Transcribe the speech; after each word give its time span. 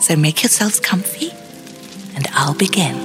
So 0.00 0.16
make 0.16 0.42
yourselves 0.42 0.80
comfy, 0.80 1.30
and 2.16 2.26
I'll 2.32 2.54
begin. 2.54 2.96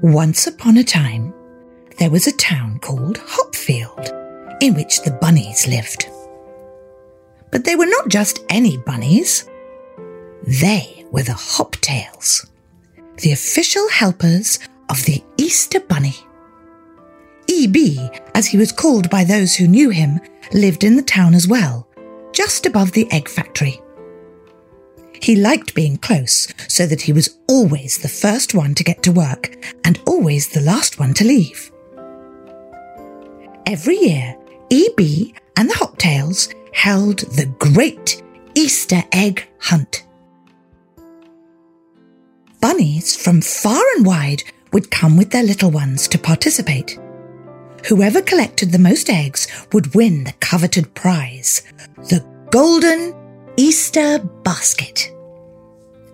Once 0.00 0.46
upon 0.46 0.76
a 0.76 0.84
time, 0.84 1.32
there 1.98 2.10
was 2.10 2.26
a 2.26 2.36
town 2.36 2.78
called 2.80 3.18
Hopfield, 3.18 4.08
in 4.60 4.74
which 4.74 5.02
the 5.02 5.10
bunnies 5.20 5.66
lived. 5.66 6.06
But 7.50 7.64
they 7.64 7.76
were 7.76 7.86
not 7.86 8.08
just 8.08 8.40
any 8.48 8.78
bunnies. 8.78 9.48
They 10.42 11.04
were 11.12 11.22
the 11.22 11.32
Hoptails, 11.32 12.48
the 13.18 13.32
official 13.32 13.88
helpers 13.88 14.58
of 14.88 15.04
the 15.04 15.22
Easter 15.36 15.80
Bunny. 15.80 16.16
E.B., 17.46 18.08
as 18.34 18.46
he 18.46 18.56
was 18.56 18.72
called 18.72 19.10
by 19.10 19.24
those 19.24 19.54
who 19.54 19.68
knew 19.68 19.90
him, 19.90 20.20
lived 20.52 20.84
in 20.84 20.96
the 20.96 21.02
town 21.02 21.34
as 21.34 21.46
well, 21.46 21.86
just 22.32 22.66
above 22.66 22.92
the 22.92 23.10
egg 23.12 23.28
factory. 23.28 23.80
He 25.20 25.36
liked 25.36 25.74
being 25.74 25.98
close 25.98 26.48
so 26.68 26.86
that 26.86 27.02
he 27.02 27.12
was 27.12 27.38
always 27.48 27.98
the 27.98 28.08
first 28.08 28.54
one 28.54 28.74
to 28.74 28.84
get 28.84 29.02
to 29.04 29.12
work 29.12 29.56
and 29.84 30.00
always 30.06 30.48
the 30.48 30.60
last 30.60 30.98
one 30.98 31.14
to 31.14 31.24
leave. 31.24 31.70
Every 33.66 33.96
year, 33.96 34.36
E.B. 34.70 35.34
and 35.56 35.70
the 35.70 35.74
Hoptails 35.74 36.52
held 36.72 37.20
the 37.20 37.46
Great 37.58 38.22
Easter 38.54 39.04
Egg 39.12 39.46
Hunt. 39.58 40.04
Bunnies 42.62 43.16
from 43.16 43.40
far 43.40 43.82
and 43.96 44.06
wide 44.06 44.44
would 44.72 44.92
come 44.92 45.16
with 45.16 45.30
their 45.30 45.42
little 45.42 45.70
ones 45.72 46.06
to 46.06 46.16
participate. 46.16 46.96
Whoever 47.88 48.22
collected 48.22 48.70
the 48.70 48.78
most 48.78 49.10
eggs 49.10 49.48
would 49.72 49.96
win 49.96 50.22
the 50.22 50.32
coveted 50.40 50.94
prize, 50.94 51.62
the 51.96 52.24
Golden 52.52 53.14
Easter 53.56 54.20
Basket. 54.44 55.12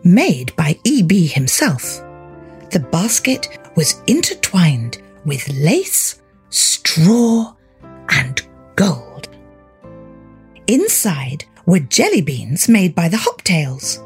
Made 0.03 0.57
by 0.57 0.79
E.B. 0.85 1.27
himself, 1.27 1.83
the 2.71 2.87
basket 2.91 3.59
was 3.77 4.01
intertwined 4.07 5.03
with 5.27 5.47
lace, 5.49 6.23
straw, 6.49 7.55
and 8.09 8.43
gold. 8.75 9.29
Inside 10.67 11.45
were 11.67 11.81
jelly 11.81 12.23
beans 12.23 12.71
made 12.71 12.95
by 12.95 13.09
the 13.09 13.19
Hoptails. 13.19 14.03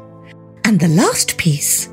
And 0.65 0.79
the 0.79 0.89
last 0.89 1.37
piece, 1.37 1.92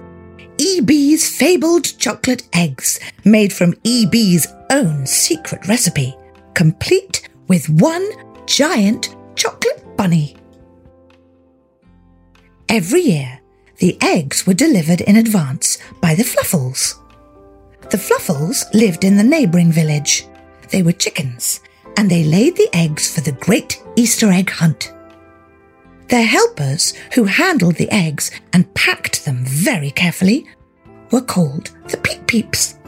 E.B.'s 0.81 1.29
fabled 1.37 1.99
chocolate 1.99 2.49
eggs 2.55 2.99
made 3.27 3.53
from 3.53 3.75
E.B.'s 3.85 4.47
own 4.71 5.05
secret 5.05 5.69
recipe, 5.69 6.17
complete 6.55 7.29
with 7.49 7.69
one 7.69 8.07
giant 8.47 9.15
chocolate 9.37 9.85
bunny. 9.99 10.39
Every 12.71 13.03
year, 13.03 13.41
the 13.77 13.99
eggs 14.01 14.47
were 14.47 14.55
delivered 14.55 15.03
in 15.03 15.17
advance 15.17 15.77
by 16.01 16.15
the 16.15 16.25
Fluffles. 16.25 16.99
The 17.91 17.99
Fluffles 17.99 18.65
lived 18.73 19.05
in 19.05 19.19
the 19.19 19.23
neighbouring 19.23 19.73
village. 19.73 20.25
They 20.71 20.83
were 20.83 20.93
chickens, 20.93 21.61
and 21.99 22.11
they 22.11 22.25
laid 22.25 22.57
the 22.57 22.71
eggs 22.73 23.15
for 23.15 23.21
the 23.21 23.33
great 23.33 23.83
Easter 23.97 24.33
egg 24.33 24.49
hunt. 24.49 24.95
Their 26.09 26.25
helpers, 26.25 26.95
who 27.13 27.25
handled 27.25 27.75
the 27.75 27.91
eggs 27.91 28.31
and 28.55 28.73
packed 28.73 29.27
them 29.27 29.45
very 29.45 29.91
carefully, 29.91 30.47
were 31.11 31.21
called 31.21 31.71
the 31.89 31.97
Peep 31.99 32.27
Peeps. 32.27 32.79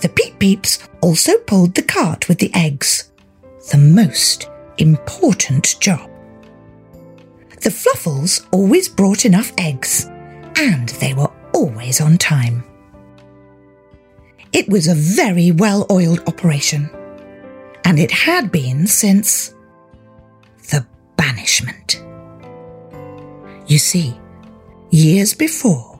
The 0.00 0.08
Peep 0.08 0.38
Peeps 0.38 0.88
also 1.00 1.36
pulled 1.38 1.74
the 1.74 1.82
cart 1.82 2.28
with 2.28 2.38
the 2.38 2.52
eggs, 2.54 3.10
the 3.70 3.78
most 3.78 4.48
important 4.78 5.76
job. 5.80 6.08
The 7.60 7.70
Fluffles 7.70 8.46
always 8.52 8.88
brought 8.88 9.24
enough 9.24 9.52
eggs, 9.58 10.06
and 10.56 10.88
they 11.00 11.14
were 11.14 11.30
always 11.52 12.00
on 12.00 12.18
time. 12.18 12.62
It 14.52 14.68
was 14.68 14.86
a 14.86 14.94
very 14.94 15.50
well 15.50 15.86
oiled 15.90 16.20
operation, 16.28 16.88
and 17.84 17.98
it 17.98 18.10
had 18.10 18.52
been 18.52 18.86
since 18.86 19.54
the 20.70 20.86
banishment. 21.16 22.02
You 23.66 23.78
see, 23.78 24.16
years 24.90 25.34
before, 25.34 25.97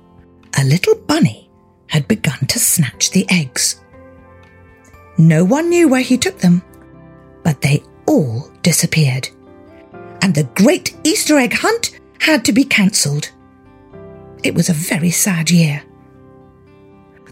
a 0.56 0.64
little 0.64 0.94
bunny 0.94 1.50
had 1.88 2.06
begun 2.08 2.38
to 2.46 2.58
snatch 2.58 3.10
the 3.10 3.26
eggs. 3.30 3.80
No 5.16 5.44
one 5.44 5.68
knew 5.68 5.88
where 5.88 6.00
he 6.02 6.16
took 6.16 6.38
them, 6.38 6.62
but 7.42 7.60
they 7.60 7.82
all 8.06 8.50
disappeared 8.62 9.28
and 10.28 10.34
the 10.34 10.44
great 10.62 10.94
Easter 11.04 11.38
egg 11.38 11.54
hunt 11.54 11.98
had 12.20 12.44
to 12.44 12.52
be 12.52 12.62
cancelled. 12.62 13.30
It 14.42 14.54
was 14.54 14.68
a 14.68 14.74
very 14.74 15.10
sad 15.10 15.50
year. 15.50 15.82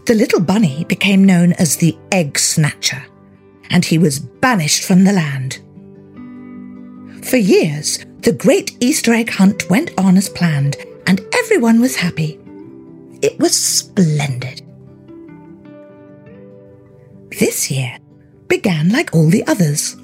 The 0.05 0.15
little 0.15 0.39
bunny 0.39 0.83
became 0.85 1.23
known 1.23 1.53
as 1.53 1.75
the 1.75 1.95
Egg 2.11 2.39
Snatcher, 2.39 3.05
and 3.69 3.85
he 3.85 3.99
was 3.99 4.17
banished 4.17 4.83
from 4.83 5.03
the 5.03 5.13
land. 5.13 5.59
For 7.23 7.37
years, 7.37 7.99
the 8.21 8.31
great 8.31 8.75
Easter 8.79 9.13
egg 9.13 9.29
hunt 9.29 9.69
went 9.69 9.91
on 9.97 10.17
as 10.17 10.27
planned, 10.27 10.77
and 11.05 11.21
everyone 11.35 11.79
was 11.79 11.97
happy. 11.97 12.39
It 13.27 13.37
was 13.39 13.53
splendid. 13.57 14.61
This 17.37 17.69
year 17.69 17.97
began 18.47 18.87
like 18.87 19.13
all 19.13 19.27
the 19.27 19.45
others. 19.47 19.97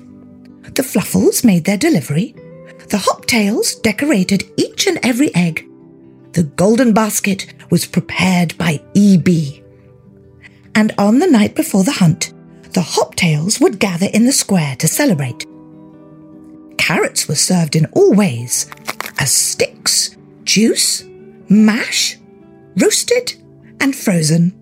The 0.76 0.84
Fluffles 0.84 1.46
made 1.46 1.64
their 1.64 1.78
delivery, 1.78 2.36
the 2.90 2.98
Hoptails 2.98 3.82
decorated 3.82 4.44
each 4.58 4.88
and 4.88 5.00
every 5.04 5.34
egg. 5.36 5.66
The 6.34 6.44
golden 6.44 6.94
basket 6.94 7.54
was 7.70 7.86
prepared 7.86 8.58
by 8.58 8.82
E.B. 8.94 9.64
And 10.76 10.94
on 10.98 11.20
the 11.20 11.28
night 11.28 11.56
before 11.56 11.86
the 11.86 11.94
hunt, 11.94 12.34
the 12.74 12.82
Hoptails 12.82 13.62
would 13.62 13.80
gather 13.80 14.08
in 14.14 14.26
the 14.26 14.34
square 14.34 14.76
to 14.76 14.88
celebrate. 14.90 15.46
Carrots 16.78 17.30
were 17.30 17.36
served 17.36 17.78
in 17.78 17.86
all 17.94 18.14
ways 18.14 18.70
as 19.18 19.34
sticks, 19.34 20.18
juice, 20.44 21.06
mash, 21.48 22.18
roasted, 22.78 23.34
and 23.80 23.96
frozen. 23.96 24.54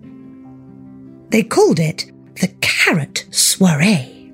They 1.30 1.42
called 1.42 1.78
it 1.78 2.10
the 2.40 2.48
carrot 2.60 3.26
soiree. 3.30 4.32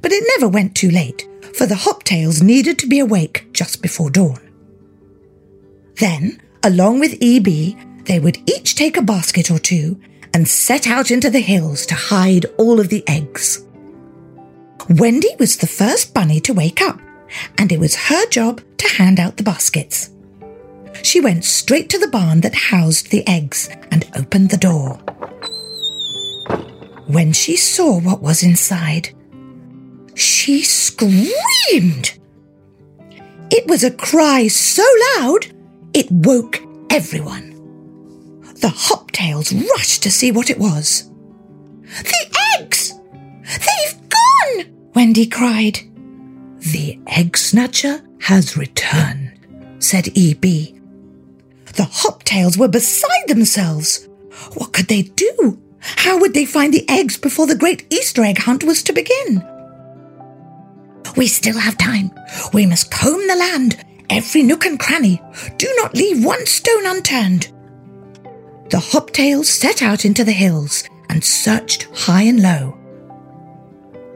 But 0.00 0.12
it 0.12 0.24
never 0.36 0.48
went 0.48 0.74
too 0.74 0.90
late 0.90 1.26
for 1.54 1.66
the 1.66 1.74
Hoptails 1.74 2.42
needed 2.42 2.78
to 2.78 2.86
be 2.86 2.98
awake 2.98 3.46
just 3.52 3.80
before 3.80 4.10
dawn. 4.10 4.40
Then, 5.98 6.40
along 6.62 7.00
with 7.00 7.16
E.B., 7.22 7.76
they 8.04 8.20
would 8.20 8.38
each 8.48 8.74
take 8.74 8.96
a 8.96 9.02
basket 9.02 9.50
or 9.50 9.58
two 9.58 9.98
and 10.34 10.46
set 10.46 10.86
out 10.86 11.10
into 11.10 11.30
the 11.30 11.40
hills 11.40 11.86
to 11.86 11.94
hide 11.94 12.44
all 12.58 12.78
of 12.78 12.90
the 12.90 13.02
eggs. 13.08 13.64
Wendy 14.90 15.34
was 15.38 15.56
the 15.56 15.66
first 15.66 16.12
bunny 16.12 16.40
to 16.40 16.52
wake 16.52 16.82
up, 16.82 17.00
and 17.56 17.72
it 17.72 17.80
was 17.80 17.94
her 17.94 18.26
job 18.26 18.60
to 18.76 18.88
hand 18.88 19.18
out 19.18 19.38
the 19.38 19.42
baskets. 19.42 20.10
She 21.02 21.20
went 21.20 21.44
straight 21.44 21.88
to 21.90 21.98
the 21.98 22.08
barn 22.08 22.40
that 22.40 22.54
housed 22.54 23.10
the 23.10 23.26
eggs 23.26 23.68
and 23.90 24.08
opened 24.14 24.50
the 24.50 24.56
door. 24.56 24.98
When 27.06 27.32
she 27.32 27.56
saw 27.56 28.00
what 28.00 28.20
was 28.22 28.42
inside, 28.42 29.10
she 30.14 30.62
screamed. 30.62 32.18
It 33.50 33.66
was 33.68 33.84
a 33.84 33.90
cry 33.90 34.48
so 34.48 34.84
loud 35.16 35.46
it 35.94 36.10
woke 36.10 36.60
everyone. 36.90 37.52
The 38.60 38.68
Hoptails 38.68 39.52
rushed 39.70 40.02
to 40.02 40.10
see 40.10 40.32
what 40.32 40.50
it 40.50 40.58
was. 40.58 41.10
The 41.82 42.38
eggs! 42.58 42.92
They've 43.42 44.08
gone! 44.08 44.90
Wendy 44.94 45.26
cried. 45.26 45.78
The 46.58 46.98
egg 47.06 47.36
snatcher 47.36 48.02
has 48.20 48.56
returned, 48.56 49.38
said 49.78 50.08
E.B. 50.14 50.75
The 51.76 51.82
Hoptails 51.82 52.56
were 52.56 52.68
beside 52.68 53.28
themselves. 53.28 54.08
What 54.54 54.72
could 54.72 54.88
they 54.88 55.02
do? 55.02 55.60
How 55.80 56.18
would 56.18 56.32
they 56.32 56.46
find 56.46 56.72
the 56.72 56.88
eggs 56.88 57.18
before 57.18 57.46
the 57.46 57.54
great 57.54 57.86
Easter 57.92 58.24
egg 58.24 58.38
hunt 58.38 58.64
was 58.64 58.82
to 58.84 58.94
begin? 58.94 59.46
We 61.16 61.26
still 61.26 61.58
have 61.58 61.76
time. 61.76 62.10
We 62.54 62.64
must 62.66 62.90
comb 62.90 63.26
the 63.28 63.36
land, 63.36 63.84
every 64.08 64.42
nook 64.42 64.64
and 64.64 64.80
cranny. 64.80 65.20
Do 65.58 65.72
not 65.76 65.94
leave 65.94 66.24
one 66.24 66.46
stone 66.46 66.86
unturned. 66.86 67.52
The 68.70 68.78
Hoptails 68.78 69.44
set 69.44 69.82
out 69.82 70.04
into 70.04 70.24
the 70.24 70.32
hills 70.32 70.84
and 71.10 71.22
searched 71.22 71.88
high 71.94 72.22
and 72.22 72.40
low. 72.40 72.76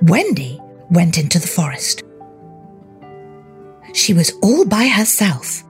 Wendy 0.02 0.58
went 0.90 1.18
into 1.18 1.38
the 1.38 1.46
forest. 1.46 2.04
She 3.92 4.14
was 4.14 4.32
all 4.42 4.64
by 4.64 4.86
herself 4.86 5.62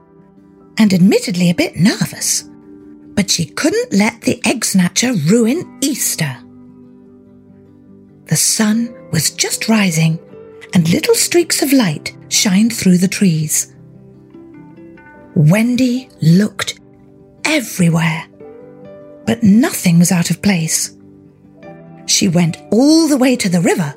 and 0.77 0.93
admittedly 0.93 1.49
a 1.49 1.55
bit 1.55 1.75
nervous, 1.75 2.43
but 3.13 3.29
she 3.29 3.45
couldn't 3.45 3.93
let 3.93 4.21
the 4.21 4.41
egg 4.45 4.65
snatcher 4.65 5.13
ruin 5.13 5.77
Easter. 5.81 6.37
The 8.25 8.37
sun 8.37 8.95
was 9.11 9.31
just 9.31 9.67
rising 9.67 10.19
and 10.73 10.87
little 10.89 11.15
streaks 11.15 11.61
of 11.61 11.73
light 11.73 12.15
shined 12.29 12.73
through 12.73 12.97
the 12.97 13.07
trees. 13.07 13.75
Wendy 15.35 16.09
looked 16.21 16.79
everywhere, 17.45 18.25
but 19.25 19.43
nothing 19.43 19.99
was 19.99 20.11
out 20.11 20.29
of 20.29 20.41
place. 20.41 20.95
She 22.05 22.27
went 22.27 22.57
all 22.71 23.07
the 23.07 23.17
way 23.17 23.35
to 23.35 23.49
the 23.49 23.61
river, 23.61 23.93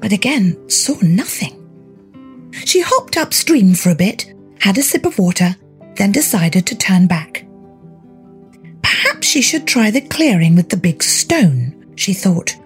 but 0.00 0.12
again 0.12 0.68
saw 0.68 0.96
nothing. 1.02 1.60
She 2.64 2.80
hopped 2.80 3.16
upstream 3.16 3.74
for 3.74 3.90
a 3.90 3.96
bit, 3.96 4.33
had 4.64 4.78
a 4.78 4.82
sip 4.82 5.04
of 5.04 5.18
water, 5.18 5.54
then 5.96 6.10
decided 6.10 6.66
to 6.66 6.74
turn 6.74 7.06
back. 7.06 7.46
Perhaps 8.80 9.26
she 9.26 9.42
should 9.42 9.66
try 9.66 9.90
the 9.90 10.00
clearing 10.00 10.56
with 10.56 10.70
the 10.70 10.76
big 10.78 11.02
stone, 11.02 11.92
she 11.96 12.14
thought. 12.14 12.56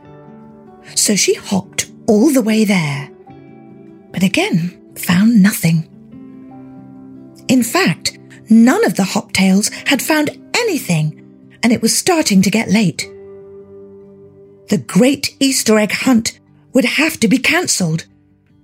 So 0.94 1.16
she 1.16 1.34
hopped 1.34 1.90
all 2.06 2.30
the 2.30 2.40
way 2.50 2.64
there, 2.64 3.10
but 4.12 4.22
again 4.22 4.80
found 4.94 5.42
nothing. 5.42 5.88
In 7.48 7.64
fact, 7.64 8.16
none 8.48 8.84
of 8.84 8.94
the 8.94 9.02
hoptails 9.02 9.72
had 9.88 10.00
found 10.00 10.30
anything, 10.54 11.58
and 11.64 11.72
it 11.72 11.82
was 11.82 11.98
starting 11.98 12.42
to 12.42 12.50
get 12.58 12.70
late. 12.70 13.08
The 14.68 14.84
great 14.86 15.36
Easter 15.40 15.76
egg 15.80 15.90
hunt 15.90 16.38
would 16.74 16.84
have 16.84 17.18
to 17.18 17.26
be 17.26 17.38
cancelled, 17.38 18.06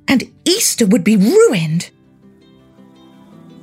and 0.07 0.23
Easter 0.45 0.87
would 0.87 1.03
be 1.03 1.17
ruined. 1.17 1.91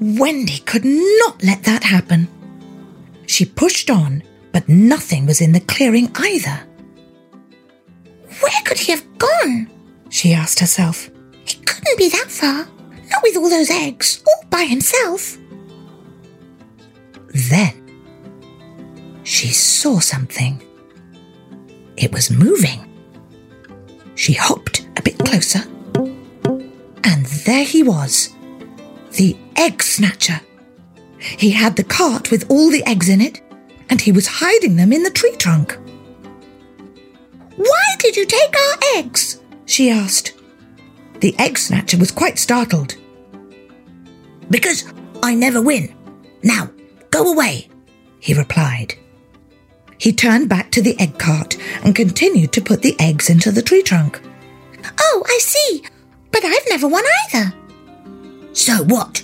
Wendy 0.01 0.57
could 0.57 0.83
not 0.83 1.43
let 1.43 1.63
that 1.63 1.83
happen. 1.83 2.27
She 3.27 3.45
pushed 3.45 3.91
on, 3.91 4.23
but 4.51 4.67
nothing 4.67 5.27
was 5.27 5.41
in 5.41 5.51
the 5.51 5.59
clearing 5.59 6.11
either. 6.15 6.59
Where 8.41 8.61
could 8.65 8.79
he 8.79 8.91
have 8.91 9.05
gone? 9.19 9.69
she 10.09 10.33
asked 10.33 10.59
herself. 10.59 11.11
He 11.45 11.59
couldn't 11.59 11.97
be 11.99 12.09
that 12.09 12.31
far, 12.31 12.67
not 13.11 13.21
with 13.21 13.37
all 13.37 13.49
those 13.49 13.69
eggs, 13.69 14.23
all 14.27 14.49
by 14.49 14.63
himself. 14.63 15.37
Then 17.49 18.01
she 19.23 19.49
saw 19.49 19.99
something. 19.99 20.63
It 21.95 22.11
was 22.11 22.31
moving. 22.31 22.87
She 24.15 24.33
hopped 24.33 24.87
a 24.97 25.01
bit 25.03 25.19
closer, 25.19 25.63
and 27.03 27.25
there 27.45 27.63
he 27.63 27.83
was, 27.83 28.33
the 29.11 29.37
egg 29.61 29.83
snatcher. 29.83 30.41
He 31.19 31.51
had 31.51 31.75
the 31.75 31.83
cart 31.83 32.31
with 32.31 32.49
all 32.49 32.71
the 32.71 32.83
eggs 32.85 33.07
in 33.09 33.21
it, 33.21 33.41
and 33.89 34.01
he 34.01 34.11
was 34.11 34.25
hiding 34.25 34.75
them 34.75 34.91
in 34.91 35.03
the 35.03 35.11
tree 35.11 35.35
trunk. 35.35 35.77
Why 37.57 37.83
did 37.99 38.17
you 38.17 38.25
take 38.25 38.55
our 38.55 38.97
eggs? 38.97 39.39
she 39.67 39.91
asked. 39.91 40.33
The 41.19 41.35
egg 41.37 41.59
snatcher 41.59 41.99
was 41.99 42.09
quite 42.09 42.39
startled. 42.39 42.95
Because 44.49 44.91
I 45.21 45.35
never 45.35 45.61
win. 45.61 45.93
Now, 46.41 46.71
go 47.11 47.31
away, 47.31 47.69
he 48.19 48.33
replied. 48.33 48.95
He 49.99 50.11
turned 50.11 50.49
back 50.49 50.71
to 50.71 50.81
the 50.81 50.99
egg 50.99 51.19
cart 51.19 51.55
and 51.83 51.95
continued 51.95 52.51
to 52.53 52.61
put 52.61 52.81
the 52.81 52.99
eggs 52.99 53.29
into 53.29 53.51
the 53.51 53.61
tree 53.61 53.83
trunk. 53.83 54.19
Oh, 54.99 55.23
I 55.27 55.37
see. 55.39 55.83
But 56.31 56.43
I've 56.43 56.67
never 56.69 56.87
won 56.87 57.03
either. 57.27 57.53
So 58.53 58.83
what? 58.85 59.23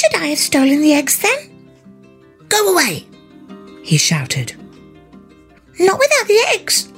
Should 0.00 0.14
I 0.14 0.28
have 0.28 0.38
stolen 0.38 0.80
the 0.80 0.94
eggs 0.94 1.18
then? 1.18 1.68
Go 2.48 2.72
away, 2.72 3.06
he 3.82 3.98
shouted. 3.98 4.54
Not 5.78 5.98
without 5.98 6.26
the 6.26 6.42
eggs. 6.54 6.90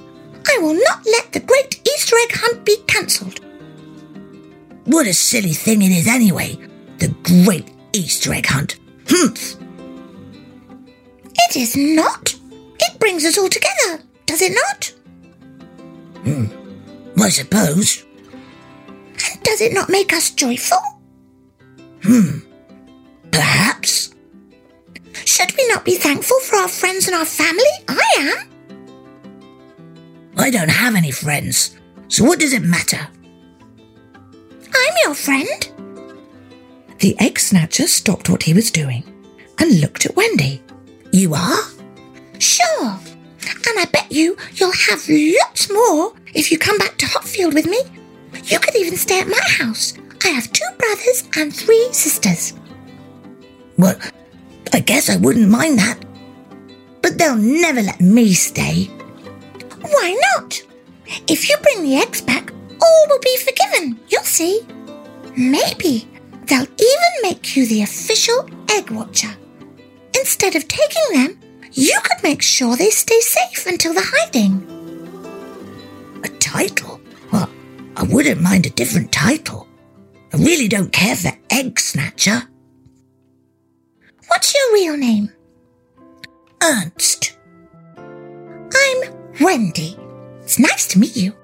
I 0.47 0.59
will 0.59 0.75
not 0.75 1.05
let 1.07 1.33
the 1.33 1.41
great 1.41 1.81
Easter 1.85 2.15
egg 2.23 2.31
hunt 2.33 2.65
be 2.65 2.77
cancelled. 2.87 3.41
What 4.85 5.09
a 5.09 5.15
silly 5.15 5.53
thing 5.53 5.83
it 5.83 5.91
is 5.91 6.07
anyway, 6.07 6.57
the 6.99 7.09
great 7.25 7.73
Easter 7.93 8.33
egg 8.33 8.47
hunt. 8.47 8.79
Humph! 9.09 9.57
It 11.35 11.57
is 11.57 11.77
not. 11.77 12.37
It 12.79 13.01
brings 13.01 13.25
us 13.25 13.37
all 13.37 13.49
together, 13.49 14.01
does 14.27 14.43
it 14.43 14.53
not? 14.53 14.95
Hmm. 16.23 16.47
I 17.21 17.31
suppose. 17.31 18.05
And 18.79 19.43
does 19.43 19.61
it 19.61 19.73
not 19.73 19.89
make 19.89 20.13
us 20.13 20.31
joyful? 20.31 20.79
Hmm. 22.05 22.39
Perhaps. 23.33 24.15
Should 25.25 25.57
we 25.57 25.67
not 25.69 25.85
be 25.85 25.97
thankful 25.97 26.39
for 26.41 26.57
our 26.57 26.69
friends 26.69 27.09
and 27.09 27.17
our 27.17 27.25
family? 27.25 27.65
I 27.89 28.03
am. 28.19 28.49
I 30.37 30.51
don't 30.51 30.71
have 30.71 30.95
any 30.95 31.11
friends, 31.11 31.77
so 32.09 32.25
what 32.25 32.39
does 32.39 32.53
it 32.53 32.63
matter? 32.63 33.09
I'm 34.75 34.95
your 35.05 35.15
friend. 35.15 35.69
The 36.99 37.17
egg 37.19 37.39
snatcher 37.39 37.87
stopped 37.87 38.31
what 38.31 38.45
he 38.45 38.55
was 38.55 38.71
doing 38.71 39.05
and 39.59 39.81
looked 39.81 40.07
at 40.07 40.17
Wendy. 40.17 40.63
You 41.13 41.35
are? 41.35 41.59
Sure. 42.39 42.99
And 43.69 43.79
I 43.79 43.85
bet 43.93 44.11
you 44.11 44.37
you'll 44.55 44.73
have 44.73 45.03
lots 45.09 45.71
more 45.71 46.15
if 46.35 46.51
you 46.51 46.59
come 46.59 46.79
back 46.79 46.97
to 46.99 47.07
Hopfield 47.07 47.55
with 47.55 47.67
me. 47.67 47.81
You 48.45 48.59
could 48.59 48.77
even 48.77 48.97
stay 48.97 49.21
at 49.21 49.29
my 49.29 49.41
house. 49.59 49.95
I 50.25 50.29
have 50.29 50.53
two 50.53 50.67
brothers 50.79 51.25
and 51.37 51.55
three 51.55 51.89
sisters. 51.93 52.55
Well, 53.79 53.97
I 54.73 54.81
guess 54.81 55.11
I 55.11 55.17
wouldn't 55.17 55.49
mind 55.49 55.79
that. 55.79 55.99
But 57.03 57.19
they'll 57.19 57.37
never 57.37 57.83
let 57.83 58.01
me 58.01 58.33
stay. 58.33 58.85
Why 59.81 60.17
not? 60.37 60.63
If 61.29 61.49
you 61.49 61.57
bring 61.63 61.83
the 61.83 61.97
eggs 61.97 62.21
back, 62.21 62.53
all 62.81 63.07
will 63.09 63.19
be 63.21 63.37
forgiven. 63.39 64.01
You'll 64.09 64.23
see. 64.23 64.61
Maybe 65.37 66.09
they'll 66.47 66.63
even 66.63 67.13
make 67.23 67.57
you 67.57 67.67
the 67.67 67.83
official 67.83 68.49
egg 68.71 68.91
watcher. 68.91 69.35
Instead 70.15 70.57
of 70.57 70.69
taking 70.69 71.03
them, 71.13 71.41
you 71.73 71.99
could 72.05 72.23
make 72.23 72.43
sure 72.43 72.77
they 72.77 72.91
stay 72.91 73.21
safe 73.21 73.67
until 73.67 73.95
the 73.95 74.03
hiding. 74.05 74.69
A 76.23 76.29
title? 76.39 77.01
Well, 77.33 77.51
I 77.97 78.05
wouldn't 78.05 78.41
mind 78.41 78.67
a 78.67 78.71
different 78.71 79.11
title. 79.11 79.67
I 80.33 80.37
really 80.37 80.69
don't 80.69 80.93
care 80.93 81.17
for 81.17 81.33
Egg 81.51 81.81
Snatcher. 81.81 82.43
What's 84.33 84.55
your 84.55 84.73
real 84.73 84.97
name? 84.97 85.31
Ernst. 86.63 87.37
I'm 87.99 89.15
Wendy. 89.39 89.95
It's 90.41 90.59
nice 90.59 90.87
to 90.89 90.99
meet 90.99 91.15
you. 91.15 91.35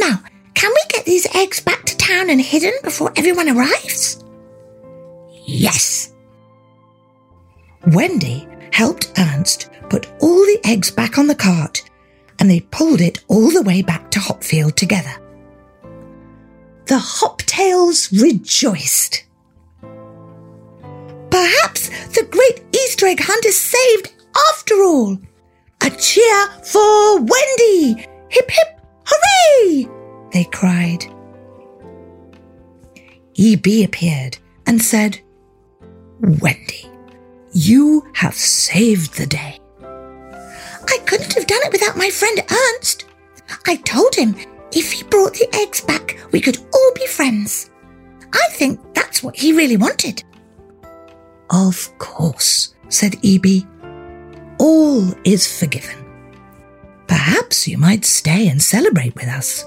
Now, 0.00 0.20
can 0.54 0.72
we 0.72 0.80
get 0.88 1.04
these 1.04 1.32
eggs 1.36 1.60
back 1.60 1.84
to 1.84 1.96
town 1.96 2.28
and 2.28 2.40
hidden 2.40 2.72
before 2.82 3.12
everyone 3.14 3.48
arrives? 3.48 4.24
Yes. 5.46 6.12
Wendy 7.86 8.48
helped 8.72 9.12
Ernst 9.16 9.70
put 9.88 10.08
all 10.20 10.40
the 10.40 10.60
eggs 10.64 10.90
back 10.90 11.18
on 11.18 11.28
the 11.28 11.36
cart 11.36 11.88
and 12.40 12.50
they 12.50 12.62
pulled 12.72 13.00
it 13.00 13.22
all 13.28 13.52
the 13.52 13.62
way 13.62 13.80
back 13.80 14.10
to 14.10 14.18
Hopfield 14.18 14.74
together. 14.74 15.14
The 16.86 16.96
Hoptails 16.96 18.10
rejoiced. 18.20 19.27
Great 22.30 22.62
Easter 22.74 23.06
egg 23.06 23.20
hunt 23.20 23.44
is 23.44 23.58
saved 23.58 24.12
after 24.50 24.74
all. 24.82 25.18
A 25.82 25.90
cheer 25.90 26.48
for 26.64 27.18
Wendy! 27.20 28.06
Hip 28.30 28.50
hip 28.50 28.80
hooray! 29.06 29.88
They 30.32 30.44
cried. 30.44 31.04
E.B. 33.34 33.84
appeared 33.84 34.36
and 34.66 34.82
said, 34.82 35.20
Wendy, 36.20 36.90
you 37.52 38.04
have 38.14 38.34
saved 38.34 39.16
the 39.16 39.26
day. 39.26 39.58
I 39.80 40.98
couldn't 41.06 41.34
have 41.34 41.46
done 41.46 41.62
it 41.62 41.72
without 41.72 41.96
my 41.96 42.10
friend 42.10 42.40
Ernst. 42.50 43.04
I 43.66 43.76
told 43.76 44.14
him 44.14 44.34
if 44.72 44.92
he 44.92 45.04
brought 45.04 45.34
the 45.34 45.48
eggs 45.54 45.80
back, 45.80 46.18
we 46.32 46.40
could 46.40 46.58
all 46.74 46.92
be 46.94 47.06
friends. 47.06 47.70
I 48.32 48.48
think 48.52 48.80
that's 48.94 49.22
what 49.22 49.36
he 49.36 49.52
really 49.52 49.76
wanted. 49.76 50.24
Of 51.50 51.96
course, 51.98 52.74
said 52.88 53.16
E.B. 53.22 53.66
All 54.58 55.12
is 55.24 55.46
forgiven. 55.58 56.04
Perhaps 57.06 57.66
you 57.66 57.78
might 57.78 58.04
stay 58.04 58.48
and 58.48 58.60
celebrate 58.62 59.14
with 59.14 59.28
us. 59.28 59.64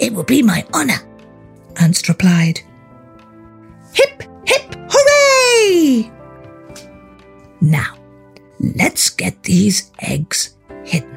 It 0.00 0.12
will 0.12 0.24
be 0.24 0.42
my 0.42 0.66
honour, 0.74 0.98
Ernst 1.80 2.08
replied. 2.08 2.60
Hip, 3.94 4.24
hip, 4.44 4.74
hooray! 4.90 6.10
Now, 7.60 7.96
let's 8.58 9.10
get 9.10 9.42
these 9.44 9.92
eggs 10.00 10.56
hidden. 10.84 11.16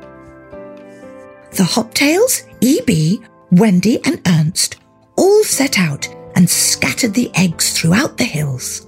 The 1.51 1.63
Hoptails, 1.63 2.47
E.B., 2.61 3.21
Wendy, 3.51 3.99
and 4.05 4.21
Ernst 4.27 4.77
all 5.15 5.43
set 5.43 5.79
out 5.79 6.07
and 6.35 6.47
scattered 6.47 7.15
the 7.15 7.31
eggs 7.35 7.73
throughout 7.73 8.17
the 8.17 8.23
hills. 8.23 8.86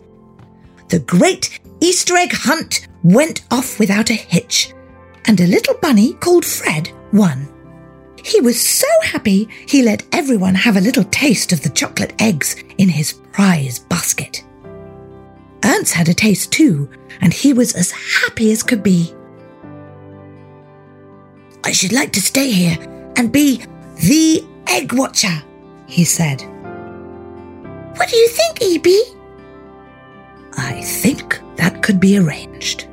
The 0.89 1.00
great 1.00 1.60
Easter 1.81 2.17
egg 2.17 2.31
hunt 2.34 2.88
went 3.03 3.41
off 3.51 3.79
without 3.79 4.10
a 4.10 4.15
hitch, 4.15 4.74
and 5.25 5.39
a 5.39 5.48
little 5.48 5.75
bunny 5.75 6.13
called 6.13 6.43
Fred 6.43 6.91
won. 7.13 7.48
He 8.24 8.41
was 8.41 8.60
so 8.60 8.88
happy 9.03 9.48
he 9.67 9.84
let 9.84 10.03
everyone 10.12 10.55
have 10.55 10.77
a 10.77 10.81
little 10.81 11.03
taste 11.05 11.53
of 11.53 11.62
the 11.62 11.69
chocolate 11.69 12.13
eggs 12.19 12.55
in 12.79 12.89
his 12.89 13.13
prize 13.13 13.79
basket. 13.79 14.43
Ernst 15.63 15.93
had 15.93 16.10
a 16.10 16.13
taste 16.13 16.51
too, 16.51 16.89
and 17.22 17.34
he 17.34 17.53
was 17.53 17.75
as 17.75 17.91
happy 17.91 18.51
as 18.51 18.63
could 18.63 18.81
be. 18.81 19.13
I 21.63 21.72
should 21.72 21.91
like 21.93 22.12
to 22.13 22.22
stay 22.22 22.50
here 22.50 22.77
and 23.15 23.31
be 23.31 23.63
the 24.01 24.43
egg 24.67 24.93
watcher, 24.93 25.43
he 25.86 26.03
said. 26.03 26.41
What 27.96 28.10
do 28.10 28.15
you 28.15 28.27
think, 28.29 28.62
E.B.? 28.62 29.18
I 30.59 30.81
think 30.81 31.41
that 31.55 31.81
could 31.81 31.99
be 31.99 32.17
arranged. 32.17 32.87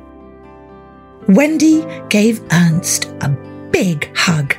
Wendy 1.27 1.85
gave 2.09 2.41
Ernst 2.51 3.05
a 3.21 3.29
big 3.71 4.09
hug. 4.15 4.55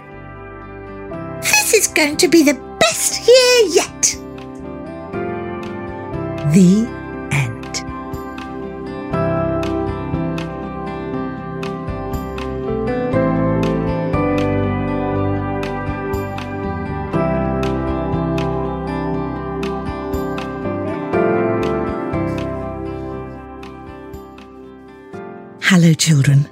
This 1.43 1.73
is 1.73 1.87
going 1.89 2.19
to 2.19 2.29
be 2.29 2.43
the 2.43 2.61
best 2.79 3.27
year 3.27 3.61
yet. 3.75 4.03
The 6.53 6.98
Hello, 25.89 25.97
children. 25.97 26.47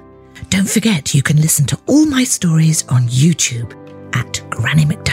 Don't 0.49 0.67
forget 0.67 1.13
you 1.13 1.21
can 1.21 1.39
listen 1.39 1.67
to 1.67 1.79
all 1.85 2.07
my 2.07 2.23
stories 2.23 2.83
on 2.89 3.03
YouTube 3.03 3.71
at 4.15 4.41
Granny 4.49 4.83
McDuff. 4.83 5.06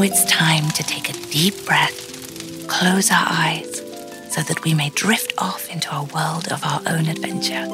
Now 0.00 0.06
it's 0.06 0.24
time 0.24 0.66
to 0.70 0.82
take 0.82 1.10
a 1.10 1.12
deep 1.30 1.66
breath, 1.66 2.66
close 2.68 3.10
our 3.10 3.26
eyes, 3.26 3.80
so 4.32 4.40
that 4.40 4.64
we 4.64 4.72
may 4.72 4.88
drift 4.90 5.34
off 5.36 5.68
into 5.68 5.94
a 5.94 6.04
world 6.04 6.50
of 6.50 6.64
our 6.64 6.80
own 6.86 7.06
adventure. 7.06 7.66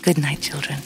Good 0.00 0.16
night, 0.16 0.40
children. 0.40 0.78